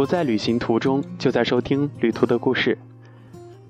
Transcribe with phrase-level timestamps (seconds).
[0.00, 2.78] 不在旅行途中，就在收听旅途的故事。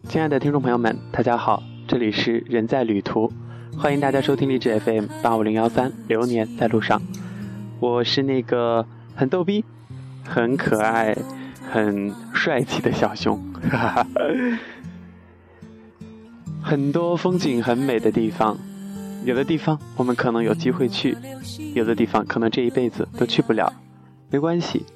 [0.08, 3.32] 亲爱的听众朋友们，大家好，这里是人在旅途，
[3.76, 7.02] 欢迎大家收听励志 FM 八五零幺三，流年在路上。
[7.80, 8.86] 我是那个
[9.16, 9.64] 很逗逼、
[10.24, 11.16] 很可爱、
[11.68, 13.36] 很帅气的小熊。
[16.62, 18.56] 很多风景很美的地方，
[19.24, 21.16] 有的地方我们可能有机会去，
[21.74, 23.72] 有的地方可能这一辈子都去不了。
[24.30, 24.86] 没关系，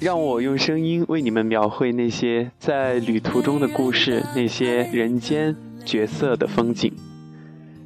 [0.00, 5.54] 让我用声音为你们描绘那些在旅途中的故事，那些人间
[5.84, 6.92] 绝色的风景。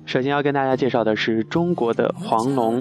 [0.05, 2.81] 首先要跟大家介绍的是中国的黄龙。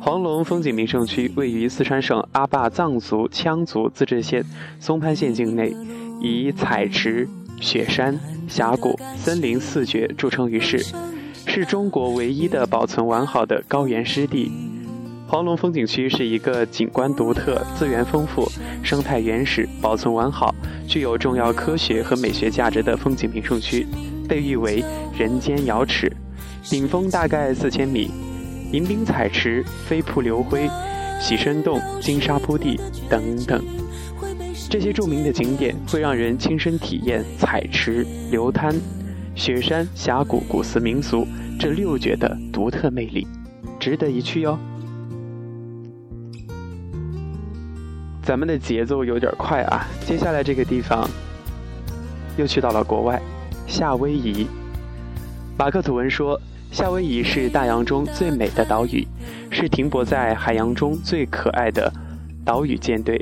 [0.00, 4.44] 黄龙风景名胜区位于四川省阿坝藏族羌族自治县
[4.80, 5.74] 松潘县境内，
[6.20, 7.28] 以采池、
[7.60, 10.78] 雪山、峡谷、森林四绝著称于世，
[11.46, 14.50] 是中国唯一的保存完好的高原湿地。
[15.32, 18.46] 黄龙风景区是一个景观独特、资源丰富、
[18.82, 20.54] 生态原始、保存完好、
[20.86, 23.86] 具有重要科学和美学价值的风景名胜区，
[24.28, 24.84] 被誉为
[25.18, 26.14] “人间瑶池”，
[26.68, 28.10] 顶峰大概四千米，
[28.72, 30.68] 迎宾彩池、飞瀑流辉、
[31.18, 33.64] 洗身洞、金沙铺地等等，
[34.68, 38.74] 这些著名的景点会让人亲身体验彩池、流滩、
[39.34, 41.26] 雪山、峡谷、古寺民俗
[41.58, 43.26] 这六绝的独特魅力，
[43.80, 44.58] 值得一去哟。
[48.22, 49.84] 咱们的节奏有点快啊！
[50.06, 51.08] 接下来这个地方
[52.36, 53.20] 又去到了国外，
[53.66, 54.46] 夏威夷。
[55.58, 59.04] 马克吐温说，夏威夷是大洋中最美的岛屿，
[59.50, 61.92] 是停泊在海洋中最可爱的
[62.44, 63.20] 岛屿舰队。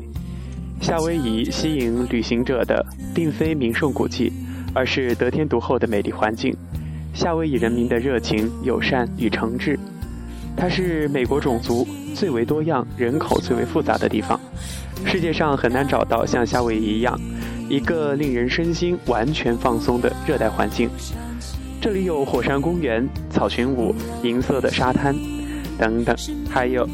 [0.82, 4.30] 夏威夷吸引旅行者的并非名胜古迹，
[4.74, 6.54] 而是得天独厚的美丽环境。
[7.14, 9.78] 夏威夷人民的热情、友善与诚挚，
[10.56, 14.38] 它是美国种族最为多样、人口最为复杂的地方。
[15.06, 17.18] 世界上很难找到像夏威夷一样，
[17.68, 20.88] 一个令人身心完全放松的热带环境。
[21.80, 25.16] 这里有火山公园、草裙舞、银色的沙滩
[25.78, 26.14] 等等，
[26.48, 26.88] 还有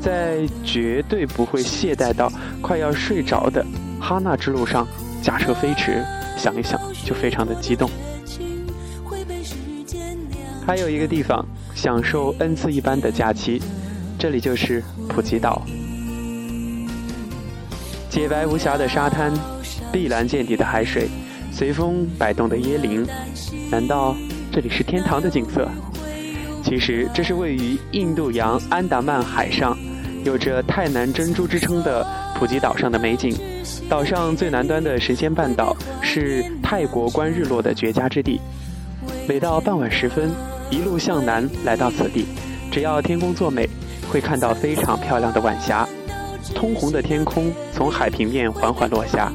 [0.00, 2.32] 在绝对不会懈怠到
[2.62, 3.64] 快要睡着的
[4.00, 4.86] 哈纳之路上
[5.22, 6.02] 驾车飞驰，
[6.36, 7.90] 想一想就非常的激动。
[10.66, 13.62] 还有一个地方享受恩赐一般的假期，
[14.18, 15.62] 这里就是普吉岛。
[18.16, 19.30] 洁白无瑕的沙滩，
[19.92, 21.06] 碧蓝见底的海水，
[21.52, 23.06] 随风摆动的椰林，
[23.70, 24.16] 难道
[24.50, 25.68] 这里是天堂的景色？
[26.64, 29.76] 其实这是位于印度洋安达曼海上，
[30.24, 32.06] 有着泰南珍珠之称的
[32.38, 33.36] 普吉岛上的美景。
[33.86, 38.40] 岛上最南端的神仙半岛是泰国观日落的绝佳之地。
[39.28, 40.30] 每到傍晚时分，
[40.70, 42.24] 一路向南来到此地，
[42.72, 43.68] 只要天公作美，
[44.08, 45.86] 会看到非常漂亮的晚霞。
[46.54, 49.32] 通红的天空从海平面缓缓落下，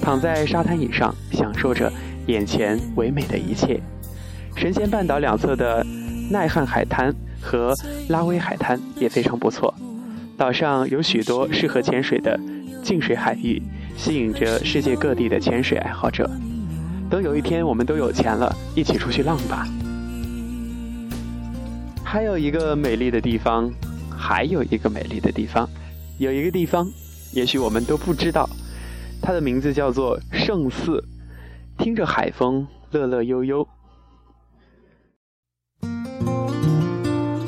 [0.00, 1.92] 躺在沙滩椅上，享受着
[2.26, 3.80] 眼前唯美的一切。
[4.56, 5.84] 神仙半岛两侧的
[6.30, 7.74] 奈汉海滩和
[8.08, 9.72] 拉威海滩也非常不错。
[10.36, 12.38] 岛上有许多适合潜水的
[12.82, 13.62] 净水海域，
[13.96, 16.28] 吸引着世界各地的潜水爱好者。
[17.10, 19.66] 等有一天我们都有钱了，一起出去浪吧。
[22.04, 23.70] 还有一个美丽的地方，
[24.10, 25.68] 还有一个美丽的地方。
[26.20, 26.86] 有一个地方，
[27.32, 28.46] 也许我们都不知道，
[29.22, 31.02] 它的名字叫做圣寺，
[31.78, 33.66] 听着海风，乐乐悠悠。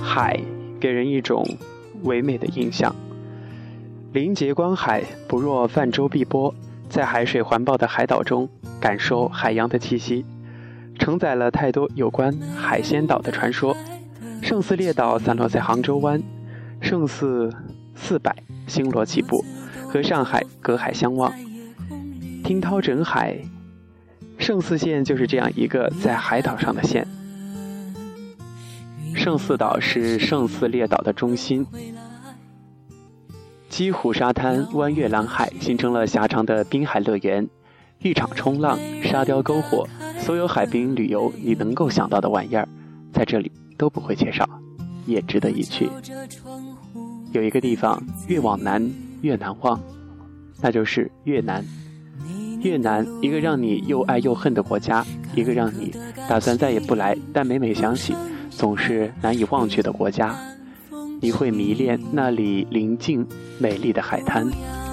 [0.02, 0.40] 海
[0.80, 1.46] 给人一种
[2.04, 2.96] 唯美的印象，
[4.14, 6.54] 临洁观海，不若泛舟碧波，
[6.88, 8.48] 在海水环抱的海岛中，
[8.80, 10.24] 感受海洋的气息，
[10.98, 13.76] 承载了太多有关海鲜岛的传说。
[14.40, 16.22] 圣寺列岛散落在杭州湾，
[16.80, 17.54] 圣寺
[17.94, 18.34] 四百。
[18.68, 19.44] 星罗棋布，
[19.88, 21.30] 和上海隔海相望，
[22.42, 23.38] 听涛整海。
[24.38, 27.06] 胜寺县就是这样一个在海岛上的县。
[29.14, 31.66] 胜寺岛是胜寺列岛的中心，
[33.68, 37.46] 鸡湖沙滩弯月蓝海，形成了狭长的滨海乐园，
[37.98, 39.86] 一场冲浪、沙雕篝火，
[40.18, 42.66] 所有海滨旅游你能够想到的玩意儿，
[43.12, 44.48] 在这里都不会缺少，
[45.04, 45.90] 也值得一去。
[47.32, 48.90] 有一个地方越往南
[49.22, 49.80] 越难忘，
[50.60, 51.64] 那就是越南。
[52.60, 55.92] 越南，一个让你又爱又恨的国家，一个让你
[56.28, 58.14] 打算再也不来，但每每想起
[58.50, 60.38] 总是难以忘却的国家。
[61.20, 63.26] 你会迷恋那里宁静
[63.58, 64.46] 美丽的海滩，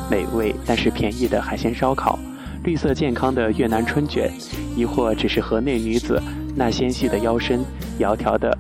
[0.10, 2.18] 美味但是便宜的海鲜烧烤，
[2.64, 4.32] 绿色健康的越南春卷，
[4.76, 6.22] 亦或只是河内女子
[6.56, 7.60] 那纤细的腰身、
[8.00, 8.58] 窈窕的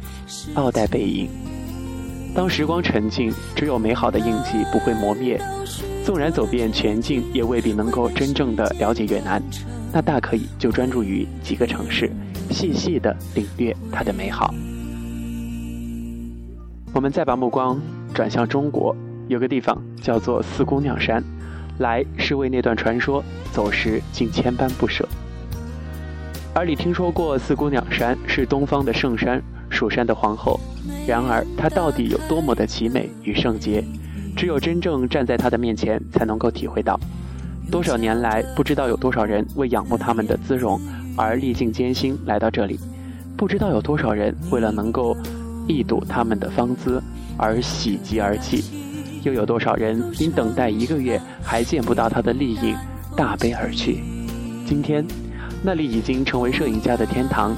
[0.54, 1.28] 奥黛背影。
[2.36, 5.40] 当时光沉静，只有美好的印记不会磨灭。
[6.06, 9.42] 纵然走遍全境，也未必能够真正的了解越南。
[9.92, 12.12] 那大可以就专注于几个城市，
[12.50, 14.54] 细细的领略它的美好。
[16.94, 17.80] 我们再把目光
[18.14, 18.96] 转向中国，
[19.28, 21.24] 有个地方叫做四姑娘山，
[21.80, 25.08] 来是为那段传说，走时竟千般不舍。
[26.54, 30.60] 而你听说过四姑娘山是东方的圣山，蜀山的皇后，
[31.10, 33.84] 然而它到底有多么的奇美与圣洁，
[34.38, 37.00] 只有真正站在它的面前，才能够体会到。
[37.72, 40.80] 多少年来，不知道有多少人为仰慕他们的姿容
[41.18, 42.78] 而历尽艰辛来到这里；
[43.36, 45.18] 不知道有多少人为了能够
[45.68, 47.02] 一睹他们的芳姿
[47.38, 48.62] 而喜极而泣；
[49.24, 52.78] 又有多少人因等待一个月还见不到他的丽影，
[53.18, 54.04] 大悲而去。
[54.64, 55.04] 今天，
[55.64, 57.56] 那里已经成为摄影家的天堂，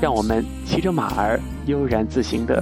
[0.00, 2.60] 让我们骑着马儿悠然自行的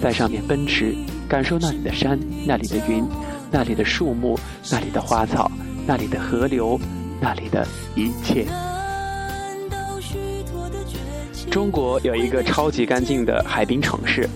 [0.00, 0.94] 在上面奔驰，
[1.28, 2.16] 感受那里的山、
[2.46, 3.04] 那里的云、
[3.50, 4.38] 那里的树木、
[4.70, 5.50] 那里的花草。
[5.88, 6.76] 那里的河流，
[7.20, 8.44] 那里的一切。
[11.48, 14.28] 中国有一个超级干净的海滨城市。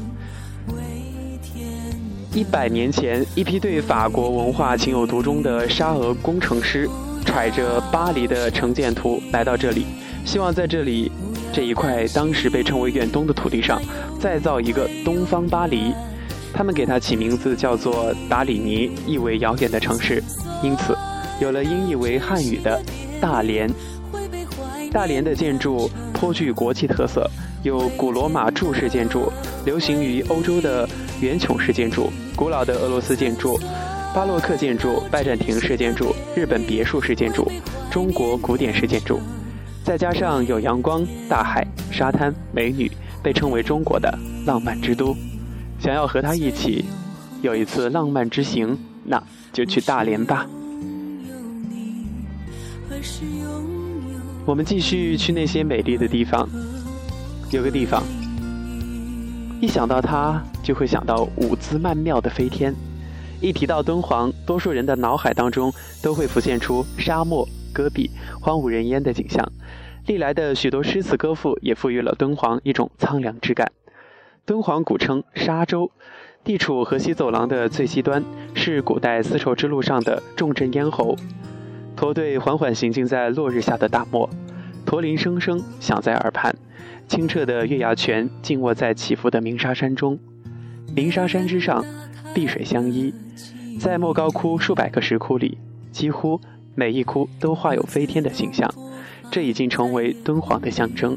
[2.33, 6.89] 一百年前，一批对法国文化情有独钟的沙俄工程师，
[7.27, 9.85] 揣着巴黎的城建图来到这里，
[10.25, 11.11] 希望在这里
[11.53, 13.81] 这一块当时被称为远东的土地上，
[14.19, 15.93] 再造一个东方巴黎。
[16.53, 20.23] 他们给它起名字叫做达里尼，意为遥远的城市。
[20.63, 20.97] 因此。
[21.41, 22.79] 有了音译为汉语的
[23.19, 23.67] 大连，
[24.93, 27.27] 大连的建筑颇具国际特色，
[27.63, 29.33] 有古罗马柱式建筑，
[29.65, 30.87] 流行于欧洲的
[31.23, 33.59] 圆穹式建筑，古老的俄罗斯建筑，
[34.15, 37.51] 巴洛克建筑，拜占庭式建筑，日本别墅式建筑，
[37.91, 39.19] 中国古典式建筑，
[39.83, 42.91] 再加上有阳光、大海、沙滩、美女，
[43.23, 44.17] 被称为中国的
[44.47, 45.17] 浪漫之都。
[45.79, 46.85] 想要和他一起
[47.43, 49.23] 有一次浪漫之行，那
[49.53, 50.47] 就去大连吧。
[54.45, 56.49] 我们继续去那些美丽的地方。
[57.51, 58.03] 有个地方，
[59.61, 62.73] 一想到它，就会想到舞姿曼妙的飞天；
[63.41, 69.51] 一提到敦煌，多数人的脑海当中都会浮现出沙漠、戈壁、荒无人烟的景象。
[70.07, 73.71] 历来的许多诗词歌赋也赋予了敦煌一种苍凉之感。
[74.45, 75.93] 敦煌古称沙洲，
[76.43, 78.25] 地处河西走廊的最西端，
[78.55, 81.17] 是古代丝绸之路上的重镇咽喉。
[81.95, 84.29] 驼队缓缓行进在落日下的大漠，
[84.87, 86.55] 驼铃声声响在耳畔。
[87.07, 90.19] 清澈的月牙泉静卧在起伏的鸣沙山中，
[90.97, 91.85] 鸣沙山之上，
[92.35, 93.13] 碧水相依。
[93.79, 95.59] 在莫高窟数百个石窟里，
[95.93, 96.41] 几乎
[96.75, 98.73] 每一窟都画有飞天的形象，
[99.31, 101.17] 这已经成为敦煌的象征。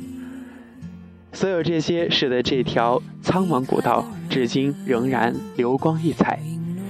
[1.31, 6.39] 所有这些使得这条苍茫古道至今仍然流光溢彩。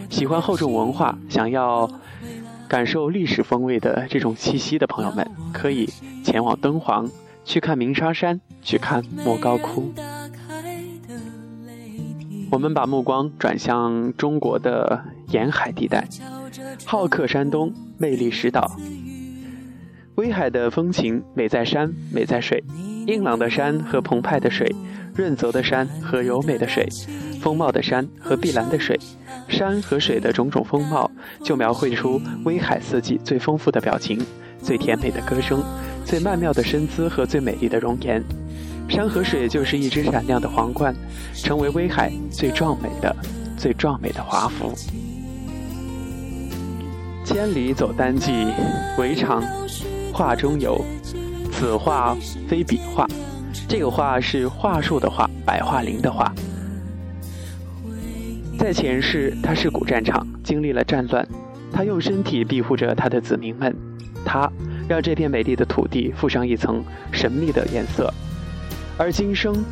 [0.10, 1.90] 喜欢厚重文化，想要。
[2.66, 5.88] 感受历史风味的这种气息的朋友们，可以
[6.24, 7.08] 前往敦煌，
[7.46, 9.94] 去看鸣沙山，去看莫高窟。
[12.50, 16.08] 我们把目光转向中国的沿海地带，
[16.86, 18.76] 好客山东，魅力石岛。
[20.16, 22.64] 威海的风情美在山，美在水，
[23.08, 24.74] 硬朗的山和澎湃的水，
[25.16, 26.88] 润泽的山和柔美的水，
[27.42, 29.00] 风貌的山和碧蓝的水。
[29.50, 31.10] 山和水的种种风貌，
[31.44, 34.24] 就描绘出威海四季最丰富的表情、
[34.62, 35.64] 最甜美的歌声、
[36.06, 38.24] 最曼妙的身姿和最美丽的容颜。
[38.88, 40.94] 山和水就是一只闪亮的皇冠，
[41.34, 43.16] 成为威海最壮美的、
[43.58, 44.74] 最壮美的华服。
[47.24, 48.48] 千里走单骑，
[48.98, 49.42] 围场
[50.12, 50.84] 画中游。
[51.52, 52.16] 此画
[52.48, 53.08] 非彼画，
[53.68, 56.34] 这个画是画树的画，百画林的画。
[58.60, 61.26] 在前世，他是古战场，经历了战乱，
[61.72, 63.74] 他用身体庇护着他的子民们，
[64.26, 64.52] 他
[64.88, 68.14] 让这片美丽的土地附上一层神秘的颜色。
[68.98, 69.64] 而今生，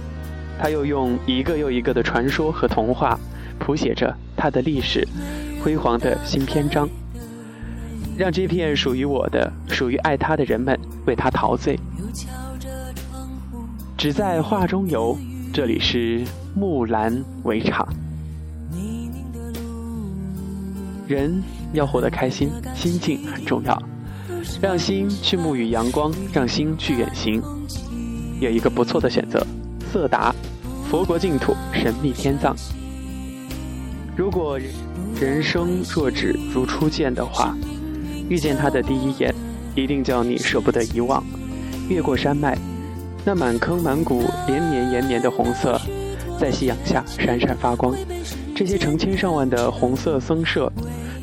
[0.58, 3.20] 他又用一个又一个的传说和童话，
[3.60, 5.06] 谱写着他的历史
[5.64, 6.88] 辉煌的新篇章，
[8.22, 11.76] 让这片属于我的、属于爱他的人们为他陶醉。
[13.98, 15.18] 只在画中游，
[15.52, 16.22] 这里是
[16.54, 17.12] 木兰
[17.46, 17.88] 围场。
[21.08, 21.42] 人
[21.74, 23.82] 要活得开心，心境很重要。
[24.62, 27.42] 让心去沐浴阳光，让心去远行。
[28.40, 29.44] 有一个不错的选择，
[29.92, 30.32] 色达，
[30.88, 32.56] 佛国净土，神秘天葬。
[34.16, 34.60] 如果
[35.20, 37.58] 人生若只如初见的话，
[38.32, 39.36] 遇见他的第一眼，
[39.76, 41.22] 一定叫你舍不得遗忘。
[41.90, 42.58] 越过山脉，
[43.26, 45.78] 那满坑满谷、连绵延绵的红色，
[46.40, 47.94] 在夕阳下闪闪发光。
[48.56, 50.72] 这些成千上万的红色僧舍。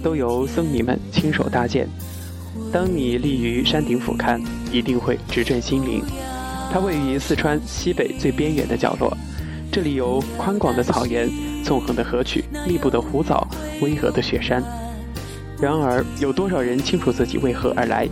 [0.00, 1.88] 都由僧尼们亲手搭建。
[2.72, 6.04] 当你立于山顶俯瞰，一定会直震心灵。
[6.72, 9.12] 它位于四川西北最边缘的角落，
[9.72, 11.28] 这里有宽广的草原、
[11.64, 13.44] 纵横的河曲、密布的湖藻、
[13.82, 14.62] 巍峨的雪山。
[15.60, 18.08] 然而，有多少人清楚自己为何而来？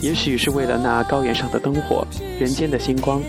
[0.00, 2.04] 也许是为了那高原上的灯火、
[2.40, 3.20] 人间的星光；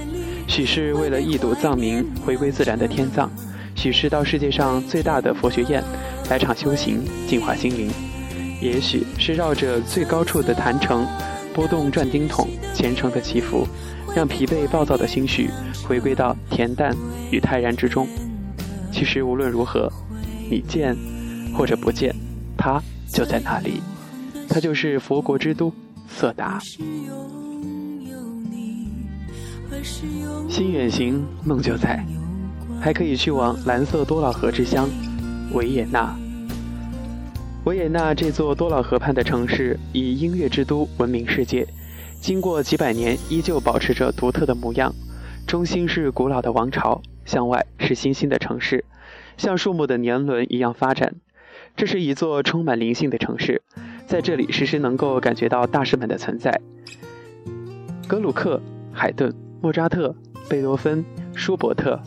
[0.48, 3.30] 许是为了一睹藏民回归自然的天葬；
[3.76, 5.84] 许是到世界上最大的佛学院
[6.32, 7.92] 来场修行，净化心灵。
[8.60, 11.06] 也许是绕着最高处的坛城，
[11.54, 13.68] 拨动转经筒，虔诚的祈福，
[14.16, 15.52] 让疲惫暴躁的心绪
[15.88, 16.96] 回归到恬淡
[17.30, 18.08] 与泰然之中。
[18.92, 19.92] 其实无论如何，
[20.50, 20.98] 你见
[21.56, 22.16] 或者不见，
[22.58, 22.82] 他
[23.14, 23.80] 就在那里，
[24.50, 25.72] 它就是佛国之都
[26.08, 26.60] 色达。
[30.50, 32.04] 心远行，梦就在，
[32.82, 34.90] 还可以去往蓝色多瑙河之乡
[35.54, 36.18] 维也纳。
[37.66, 41.68] 维也纳这座多瑙河畔的城市以音乐之都闻名世界，
[42.20, 44.94] 经过几百年依旧保持着独特的模样。
[45.46, 48.84] 中心是古老的王朝，向外是新兴的城市，
[49.38, 51.14] 像树木的年轮一样发展。
[51.76, 53.62] 这是一座充满灵性的城市，
[54.08, 56.62] 在这里时时能够感觉到大师们的存在。
[58.08, 58.62] 格鲁克、
[58.92, 60.16] 海顿、莫扎特、
[60.50, 61.04] 贝多芬、
[61.34, 62.00] 舒伯特、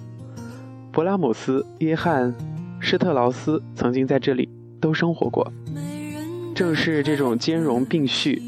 [0.93, 2.35] 勃拉姆斯、约翰、
[2.81, 4.49] 施特劳斯曾经在这里。
[4.79, 5.51] 都生活过，
[6.55, 8.41] 正是这种兼容并蓄，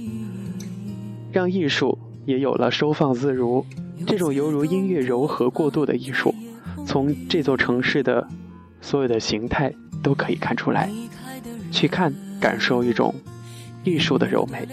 [1.33, 3.65] 让艺术也有了收放自如。
[4.07, 6.33] 这种犹如音乐柔和过渡的艺术，
[6.87, 8.29] 从这座城市的
[8.83, 9.73] 所有的形态
[10.03, 10.91] 都可以看出来。
[11.71, 13.15] 去看，感受一种
[13.85, 14.67] 艺术的柔美。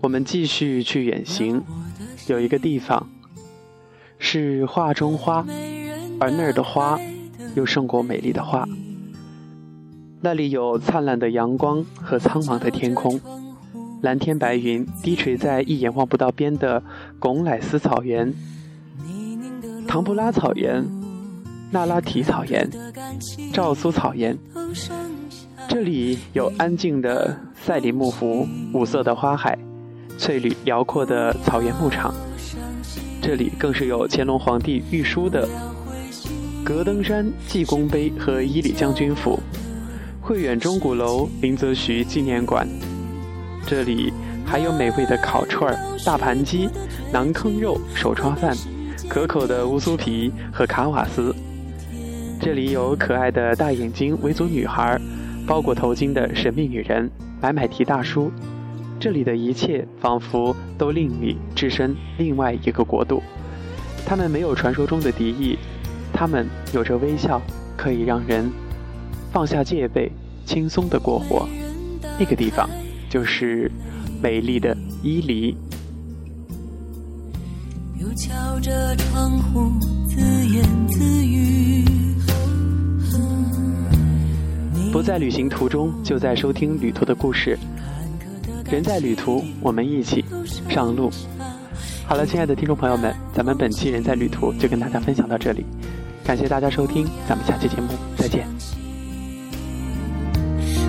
[0.00, 1.62] 我们继续去远行，
[2.26, 3.08] 有一个地方
[4.18, 5.44] 是画中花，
[6.20, 6.98] 而那儿的花。
[7.54, 8.66] 又胜过美丽的花。
[10.22, 13.20] 那里有灿烂的阳光和苍茫的天空，
[14.00, 16.82] 蓝天白云低垂在一眼望不到边的
[17.18, 18.32] 巩乃斯草原、
[19.86, 20.82] 唐布拉草原、
[21.74, 22.68] 那拉提草原、
[23.50, 24.36] 赵苏草原。
[25.66, 29.58] 这里有安静的赛里木湖、五色的花海、
[30.18, 32.14] 翠绿辽阔的草原牧场。
[33.22, 35.48] 这里更是有乾隆皇帝御书的。
[36.62, 39.40] 格登山济公碑和伊犁将军府，
[40.20, 42.68] 汇远钟鼓楼林则徐纪念馆，
[43.66, 44.12] 这里
[44.44, 45.74] 还有美味的烤串、
[46.04, 46.68] 大盘鸡、
[47.14, 48.54] 馕坑肉、手抓饭，
[49.08, 51.34] 可口的乌苏皮和卡瓦斯。
[52.44, 55.00] 这里有可爱的大眼睛维族女孩，
[55.46, 57.08] 包裹头巾的神秘女人，
[57.40, 58.32] 买买提大叔。
[58.98, 63.22] 这里的一切仿佛都令你置身另外一个国度，
[64.04, 65.56] 他们没有传说中的敌意。
[66.12, 67.40] 他们有着微笑，
[67.76, 68.50] 可以让人
[69.30, 70.10] 放下戒备，
[70.44, 71.48] 轻松的过活。
[72.18, 72.68] 那个地方
[73.08, 73.70] 就是
[74.20, 75.56] 美丽的伊犁。
[78.00, 79.70] 又敲着窗户
[80.08, 81.61] 自言自语
[84.92, 87.58] 不在旅行途中，就在收听旅途的故事。
[88.70, 90.22] 人在旅途，我们一起
[90.68, 91.10] 上路。
[92.06, 95.64] 好了，亲爱的听众朋友们，咱们本期人在旅途就跟大家分享到这里，
[96.22, 98.46] 感谢大家收听，咱们下期节目再见。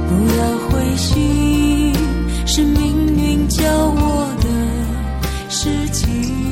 [0.09, 1.93] 不要灰心，
[2.45, 6.42] 是命运教我的事情。